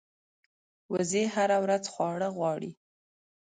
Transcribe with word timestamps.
وزې 0.91 1.23
هره 1.35 1.57
ورځ 1.63 1.83
خواړه 1.93 2.27
غواړي 2.37 2.71